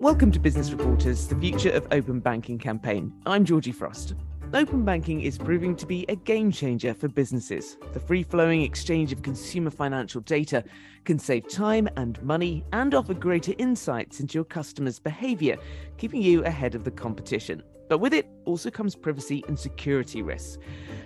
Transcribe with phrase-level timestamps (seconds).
[0.00, 3.12] Welcome to Business Reporters, the Future of Open Banking campaign.
[3.26, 4.14] I'm Georgie Frost.
[4.52, 7.76] Open banking is proving to be a game changer for businesses.
[7.92, 10.64] The free flowing exchange of consumer financial data
[11.04, 15.56] can save time and money and offer greater insights into your customers' behaviour,
[15.98, 17.62] keeping you ahead of the competition.
[17.88, 20.58] But with it also comes privacy and security risks.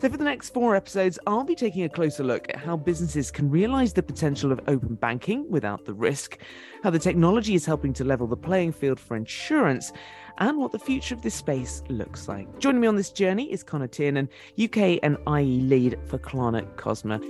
[0.00, 3.32] So, for the next four episodes, I'll be taking a closer look at how businesses
[3.32, 6.38] can realise the potential of open banking without the risk,
[6.84, 9.92] how the technology is helping to level the playing field for insurance,
[10.38, 12.58] and what the future of this space looks like.
[12.58, 14.28] Joining me on this journey is Connor Tiernan,
[14.62, 17.20] UK and IE lead for Klarna Kosma.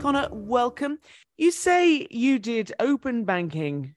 [0.00, 0.98] Connor, welcome.
[1.38, 3.94] You say you did open banking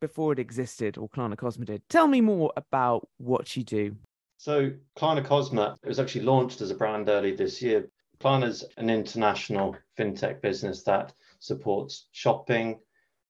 [0.00, 1.82] before it existed, or Klarna Kosma did.
[1.88, 3.96] Tell me more about what you do.
[4.38, 7.88] So Klarna Kosma it was actually launched as a brand early this year.
[8.20, 12.80] Klarna is an international fintech business that supports shopping,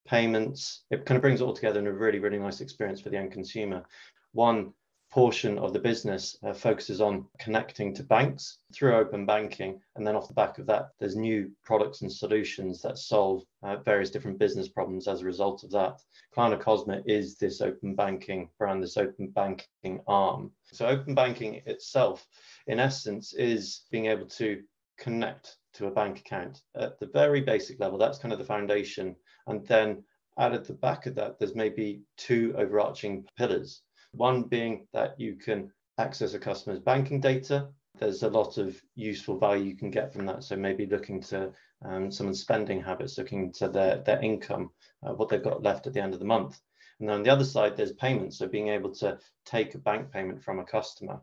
[0.07, 0.85] payments.
[0.91, 3.19] It kind of brings it all together in a really, really nice experience for the
[3.19, 3.85] end consumer.
[4.33, 4.73] One
[5.13, 9.79] portion of the business uh, focuses on connecting to banks through open banking.
[9.95, 13.77] And then off the back of that, there's new products and solutions that solve uh,
[13.77, 16.01] various different business problems as a result of that.
[16.35, 20.51] Klarna Kosma is this open banking brand, this open banking arm.
[20.73, 22.27] So, open banking itself,
[22.67, 24.63] in essence, is being able to
[24.99, 27.99] connect to a bank account at the very basic level.
[27.99, 29.15] That's kind of the foundation.
[29.47, 30.05] And then
[30.39, 33.83] out at the back of that, there's maybe two overarching pillars.
[34.13, 37.69] One being that you can access a customer's banking data.
[37.99, 40.45] There's a lot of useful value you can get from that.
[40.45, 41.53] So maybe looking to
[41.85, 44.71] um, someone's spending habits, looking to their, their income,
[45.03, 46.61] uh, what they've got left at the end of the month.
[47.01, 48.39] And then on the other side, there's payments.
[48.39, 51.21] So being able to take a bank payment from a customer.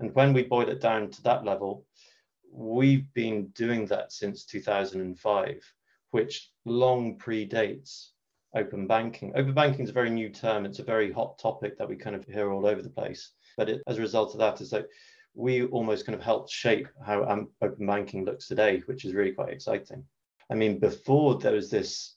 [0.00, 1.86] And when we boil it down to that level,
[2.52, 5.74] we've been doing that since 2005,
[6.10, 8.08] which long predates
[8.54, 9.32] open banking.
[9.34, 10.64] Open banking is a very new term.
[10.64, 13.32] It's a very hot topic that we kind of hear all over the place.
[13.56, 14.86] But it, as a result of that, is that
[15.34, 19.32] we almost kind of helped shape how um, open banking looks today, which is really
[19.32, 20.04] quite exciting.
[20.50, 22.16] I mean, before there was this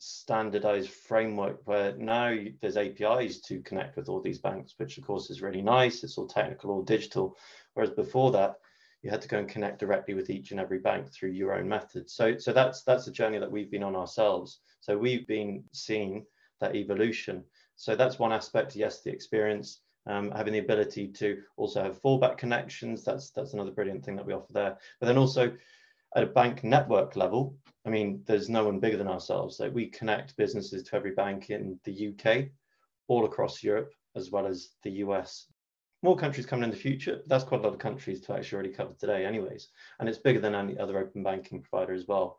[0.00, 5.30] standardized framework where now there's APIs to connect with all these banks, which of course
[5.30, 6.02] is really nice.
[6.02, 7.36] It's all technical, all digital.
[7.74, 8.56] Whereas before that,
[9.02, 11.68] you had to go and connect directly with each and every bank through your own
[11.68, 12.14] methods.
[12.14, 14.60] So, so that's that's a journey that we've been on ourselves.
[14.80, 16.24] So we've been seeing
[16.60, 17.44] that evolution.
[17.76, 18.74] So that's one aspect.
[18.74, 23.04] Yes, the experience, um, having the ability to also have fallback connections.
[23.04, 24.76] That's that's another brilliant thing that we offer there.
[25.00, 25.52] But then also
[26.16, 27.56] at a bank network level,
[27.86, 29.60] I mean, there's no one bigger than ourselves.
[29.60, 32.48] Like we connect businesses to every bank in the UK,
[33.06, 35.46] all across Europe, as well as the US
[36.02, 37.16] more countries coming in the future.
[37.16, 39.68] But that's quite a lot of countries to actually already cover today, anyways.
[39.98, 42.38] And it's bigger than any other open banking provider as well.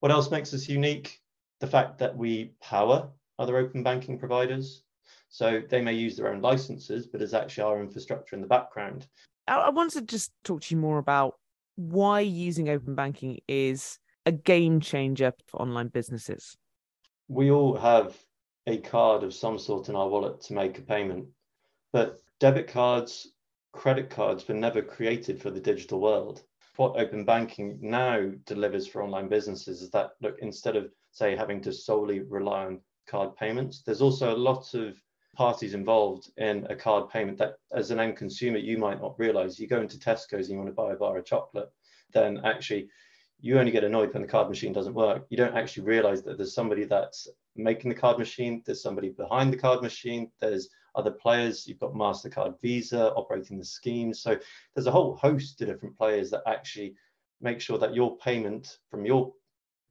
[0.00, 1.20] What else makes us unique?
[1.60, 4.82] The fact that we power other open banking providers.
[5.28, 9.06] So they may use their own licenses, but it's actually our infrastructure in the background.
[9.46, 11.34] I wanted to just talk to you more about
[11.76, 16.56] why using open banking is a game changer for online businesses.
[17.28, 18.16] We all have
[18.66, 21.26] a card of some sort in our wallet to make a payment,
[21.92, 23.34] but debit cards,
[23.72, 26.42] credit cards were never created for the digital world.
[26.76, 31.60] What open banking now delivers for online businesses is that look, instead of say having
[31.62, 34.96] to solely rely on card payments, there's also a lot of
[35.34, 39.58] parties involved in a card payment that as an end consumer you might not realize.
[39.58, 41.70] You go into Tesco's and you want to buy a bar of chocolate,
[42.12, 42.88] then actually
[43.40, 45.26] you only get annoyed when the card machine doesn't work.
[45.30, 49.52] You don't actually realize that there's somebody that's making the card machine, there's somebody behind
[49.52, 51.66] the card machine, there's other players.
[51.66, 54.12] You've got MasterCard Visa operating the scheme.
[54.12, 54.36] So
[54.74, 56.94] there's a whole host of different players that actually
[57.40, 59.32] make sure that your payment from your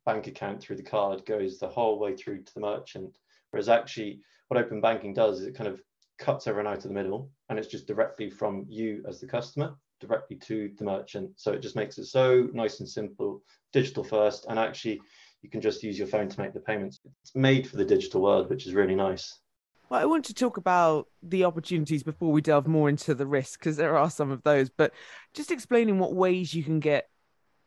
[0.06, 3.18] bank account through the card goes the whole way through to the merchant.
[3.52, 5.82] Whereas actually, what open banking does is it kind of
[6.18, 9.76] cuts everyone out of the middle and it's just directly from you as the customer
[10.00, 11.32] directly to the merchant.
[11.36, 13.42] So it just makes it so nice and simple,
[13.74, 15.02] digital first, and actually
[15.42, 17.00] you can just use your phone to make the payments.
[17.24, 19.40] It's made for the digital world, which is really nice.
[19.90, 23.56] Well, I want to talk about the opportunities before we delve more into the risks,
[23.56, 24.94] because there are some of those, but
[25.34, 27.10] just explaining what ways you can get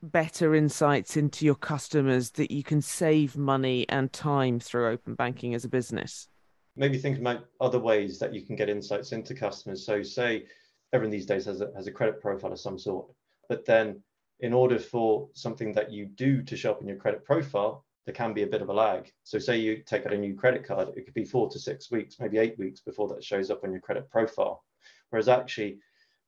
[0.02, 5.54] better insights into your customers that you can save money and time through open banking
[5.54, 6.28] as a business.
[6.76, 9.84] Maybe think about other ways that you can get insights into customers.
[9.84, 10.46] So, say
[10.92, 13.06] everyone these days has a, has a credit profile of some sort,
[13.48, 14.02] but then
[14.40, 18.14] in order for something that you do to show up in your credit profile, there
[18.14, 19.10] can be a bit of a lag.
[19.24, 21.90] So say you take out a new credit card, it could be four to six
[21.90, 24.64] weeks, maybe eight weeks before that shows up on your credit profile.
[25.10, 25.78] Whereas actually,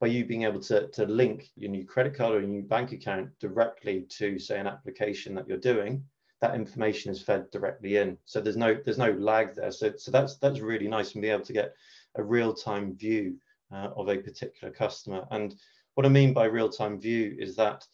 [0.00, 2.92] by you being able to, to link your new credit card or your new bank
[2.92, 6.04] account directly to say an application that you're doing,
[6.40, 8.18] that information is fed directly in.
[8.24, 9.70] So there's no there's no lag there.
[9.70, 11.72] So so that's that's really nice and be able to get
[12.16, 13.38] a real time view
[13.72, 15.24] uh, of a particular customer.
[15.30, 15.54] And
[15.94, 17.86] what I mean by real time view is that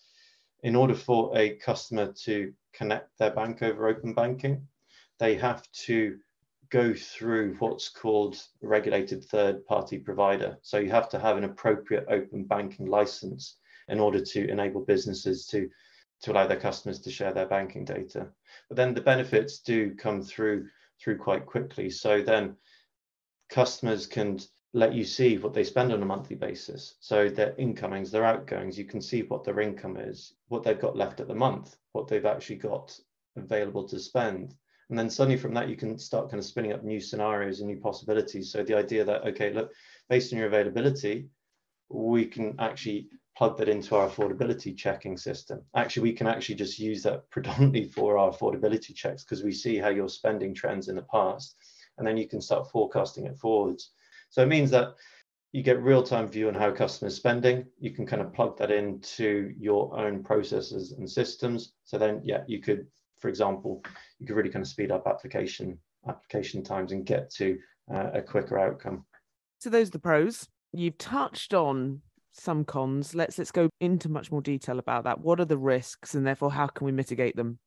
[0.63, 4.67] in order for a customer to connect their bank over open banking,
[5.19, 6.19] they have to
[6.71, 10.59] go through what's called regulated third party provider.
[10.63, 13.57] So you have to have an appropriate open banking license
[13.89, 15.69] in order to enable businesses to,
[16.23, 18.29] to allow their customers to share their banking data.
[18.69, 20.69] But then the benefits do come through
[21.03, 21.91] through quite quickly.
[21.91, 22.57] So then
[23.49, 24.41] customers can
[24.79, 26.95] let you see what they spend on a monthly basis.
[27.01, 30.97] So their incomings, their outgoings, you can see what their income is, what they've got
[30.97, 32.99] left at the month, what they've actually got
[33.37, 34.55] available to spend.
[34.89, 37.69] And then suddenly from that, you can start kind of spinning up new scenarios and
[37.69, 38.53] new possibilities.
[38.53, 39.73] So the idea that, okay, look,
[40.09, 41.29] based on your availability,
[41.91, 45.61] we can actually plug that into our affordability checking system.
[45.75, 49.77] Actually, we can actually just use that predominantly for our affordability checks because we see
[49.77, 51.57] how your spending trends in the past.
[51.99, 53.91] And then you can start forecasting it forwards.
[54.31, 54.95] So it means that
[55.53, 57.65] you get real-time view on how customers spending.
[57.79, 61.73] You can kind of plug that into your own processes and systems.
[61.85, 62.87] So then, yeah, you could,
[63.19, 63.83] for example,
[64.19, 67.59] you could really kind of speed up application application times and get to
[67.93, 69.05] uh, a quicker outcome.
[69.59, 70.49] So those are the pros.
[70.73, 73.15] You've touched on some cons.
[73.15, 75.21] Let's let's go into much more detail about that.
[75.21, 77.59] What are the risks, and therefore how can we mitigate them?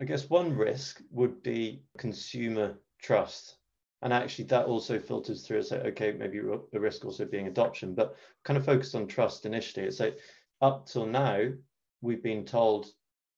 [0.00, 3.56] I guess one risk would be consumer trust
[4.02, 6.40] and actually that also filters through as say okay maybe
[6.72, 9.86] the risk also being adoption but kind of focused on trust initially.
[9.86, 10.18] It's like
[10.60, 11.48] up till now
[12.00, 12.86] we've been told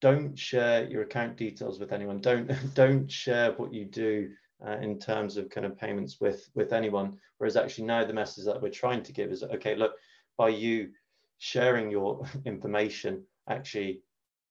[0.01, 2.19] don't share your account details with anyone.
[2.19, 4.29] Don't don't share what you do
[4.65, 7.17] uh, in terms of kind of payments with with anyone.
[7.37, 9.93] Whereas actually now the message that we're trying to give is okay look
[10.37, 10.89] by you
[11.37, 14.01] sharing your information actually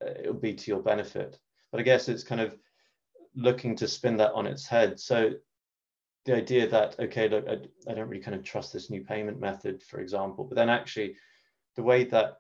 [0.05, 1.39] uh, it'll be to your benefit.
[1.73, 2.57] But i guess it's kind of
[3.35, 5.01] looking to spin that on its head.
[5.01, 5.33] So
[6.25, 7.59] the idea that okay look I,
[7.91, 11.17] I don't really kind of trust this new payment method for example but then actually
[11.76, 12.38] the way that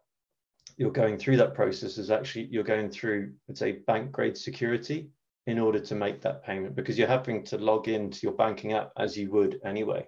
[0.76, 5.10] you're going through that process is actually you're going through let's say bank grade security
[5.46, 8.90] in order to make that payment because you're having to log into your banking app
[8.96, 10.06] as you would anyway.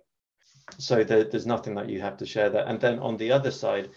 [0.79, 3.51] So there, there's nothing that you have to share that and then on the other
[3.51, 3.91] side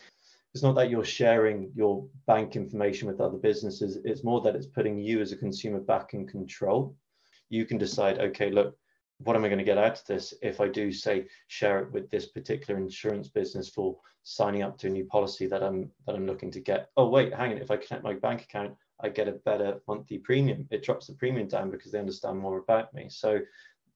[0.53, 3.99] it's not that you're sharing your bank information with other businesses.
[4.03, 6.95] It's more that it's putting you as a consumer back in control.
[7.49, 8.75] You can decide okay look
[9.19, 11.91] what am I going to get out of this if I do say share it
[11.91, 16.15] with this particular insurance business for signing up to a new policy that I'm that
[16.15, 16.89] I'm looking to get?
[16.95, 17.57] Oh wait, hang on.
[17.57, 20.67] If I connect my bank account, I get a better monthly premium.
[20.71, 23.07] It drops the premium down because they understand more about me.
[23.09, 23.39] So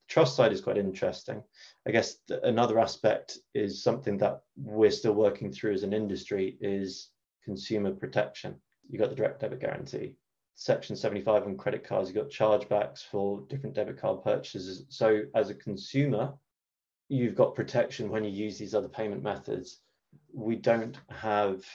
[0.07, 1.41] trust side is quite interesting.
[1.87, 7.09] I guess another aspect is something that we're still working through as an industry is
[7.43, 8.55] consumer protection.
[8.89, 10.15] You got the direct debit guarantee.
[10.55, 14.85] Section 75 on credit cards, you've got chargebacks for different debit card purchases.
[14.89, 16.33] So as a consumer,
[17.09, 19.81] you've got protection when you use these other payment methods.
[20.31, 21.65] We don't have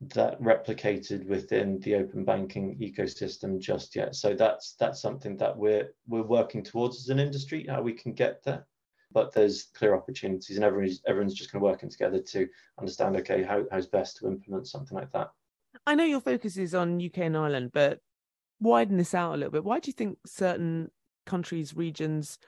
[0.00, 4.14] that replicated within the open banking ecosystem just yet.
[4.14, 8.12] So that's that's something that we're we're working towards as an industry, how we can
[8.12, 8.66] get there.
[9.12, 13.42] But there's clear opportunities and everyone's everyone's just kind of working together to understand, okay,
[13.42, 15.30] how, how's best to implement something like that.
[15.86, 18.00] I know your focus is on UK and Ireland, but
[18.60, 20.90] widen this out a little bit, why do you think certain
[21.26, 22.38] countries, regions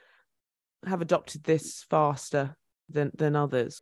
[0.85, 2.55] have adopted this faster
[2.89, 3.81] than, than others?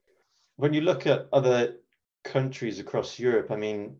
[0.55, 1.75] When you look at other
[2.23, 3.97] countries across Europe, I mean,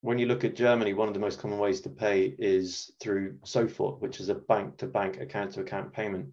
[0.00, 3.38] when you look at Germany, one of the most common ways to pay is through
[3.44, 6.26] Sofort, which is a bank to bank, account to account payment.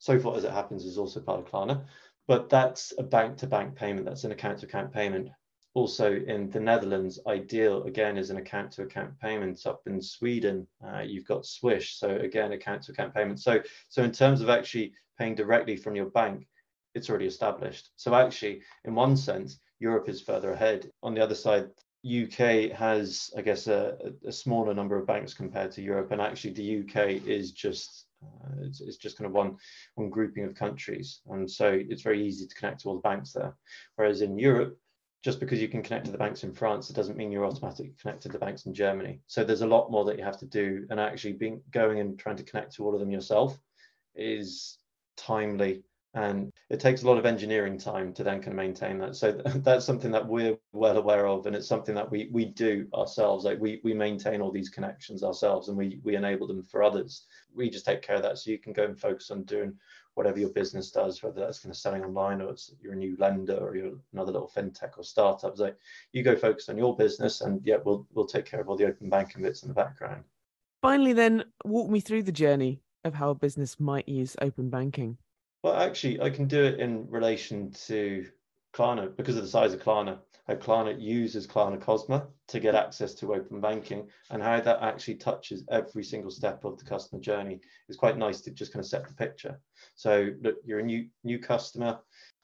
[0.00, 1.84] Sofort, as it happens, is also part of Klarna,
[2.26, 5.28] but that's a bank to bank payment, that's an account to account payment
[5.74, 9.64] also in the Netherlands, Ideal again is an account to account payment.
[9.66, 13.40] Up in Sweden, uh, you've got Swish, so again account to account payment.
[13.40, 16.46] So so in terms of actually paying directly from your bank,
[16.94, 17.90] it's already established.
[17.96, 20.90] So actually, in one sense, Europe is further ahead.
[21.02, 21.70] On the other side,
[22.04, 26.52] UK has, I guess, a, a smaller number of banks compared to Europe, and actually
[26.54, 29.56] the UK is just uh, it's, it's, just kind of one
[29.94, 33.32] one grouping of countries, and so it's very easy to connect to all the banks
[33.32, 33.56] there.
[33.96, 34.78] Whereas in Europe,
[35.22, 37.94] just because you can connect to the banks in France, it doesn't mean you're automatically
[38.00, 39.20] connected to the banks in Germany.
[39.28, 42.18] So there's a lot more that you have to do, and actually being going and
[42.18, 43.58] trying to connect to all of them yourself
[44.16, 44.78] is
[45.16, 49.14] timely, and it takes a lot of engineering time to then kind of maintain that.
[49.14, 52.88] So that's something that we're well aware of, and it's something that we we do
[52.92, 53.44] ourselves.
[53.44, 57.26] Like we we maintain all these connections ourselves, and we we enable them for others.
[57.54, 59.74] We just take care of that, so you can go and focus on doing
[60.14, 63.16] whatever your business does, whether that's kind of selling online or it's you're a new
[63.18, 65.56] lender or you're another little fintech or startup.
[65.56, 65.72] So
[66.12, 68.86] you go focus on your business and yeah, we'll we'll take care of all the
[68.86, 70.24] open banking bits in the background.
[70.82, 75.16] Finally, then, walk me through the journey of how a business might use open banking.
[75.62, 78.26] Well, actually, I can do it in relation to
[78.72, 80.18] Klarna because of the size of Klarna.
[80.48, 85.14] How Klarna uses Klarna Kosma to get access to open banking and how that actually
[85.14, 88.88] touches every single step of the customer journey is quite nice to just kind of
[88.88, 89.60] set the picture.
[89.94, 92.00] So, look, you're a new new customer.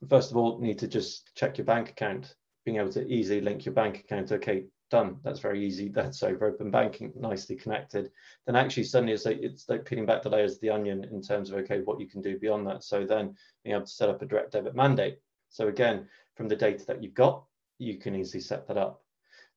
[0.08, 2.36] First of all, need to just check your bank account.
[2.64, 4.30] Being able to easily link your bank account.
[4.30, 5.18] Okay, done.
[5.24, 5.88] That's very easy.
[5.94, 8.10] That's over open banking, nicely connected.
[8.46, 11.20] Then actually suddenly it's like it's like peeling back the layers of the onion in
[11.20, 12.84] terms of okay, what you can do beyond that.
[12.84, 15.18] So then being able to set up a direct debit mandate.
[15.50, 17.44] So again, from the data that you've got,
[17.78, 19.02] you can easily set that up.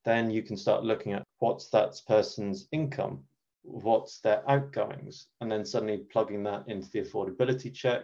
[0.03, 3.23] Then you can start looking at what's that person's income,
[3.63, 8.03] what's their outgoings, and then suddenly plugging that into the affordability check,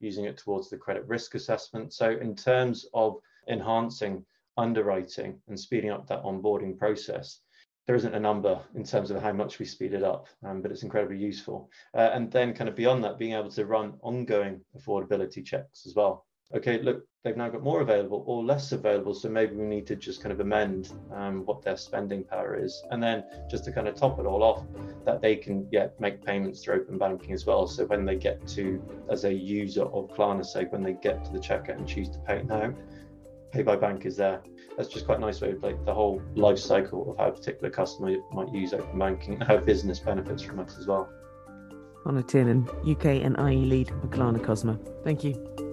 [0.00, 1.92] using it towards the credit risk assessment.
[1.92, 4.24] So in terms of enhancing
[4.56, 7.40] underwriting and speeding up that onboarding process.
[7.86, 10.70] There isn't a number in terms of how much we speed it up, um, but
[10.70, 11.70] it's incredibly useful.
[11.94, 15.94] Uh, and then, kind of beyond that, being able to run ongoing affordability checks as
[15.94, 16.26] well.
[16.52, 19.94] Okay, look, they've now got more available or less available, so maybe we need to
[19.94, 23.86] just kind of amend um, what their spending power is, and then just to kind
[23.86, 24.64] of top it all off,
[25.04, 27.68] that they can yeah make payments through open banking as well.
[27.68, 31.32] So when they get to as a user of Klarna, say when they get to
[31.32, 32.74] the checkout and choose to pay now,
[33.52, 34.42] pay by bank is there.
[34.76, 37.32] That's just quite a nice way of like the whole life cycle of how a
[37.32, 41.08] particular customer might use open banking and how business benefits from it as well.
[42.02, 44.80] Connor Tiernan, UK and IE lead for Klarna Kosma.
[45.04, 45.69] Thank you.